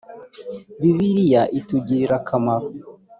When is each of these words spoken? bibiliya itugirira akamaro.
bibiliya 0.81 1.41
itugirira 1.59 2.15
akamaro. 2.21 2.67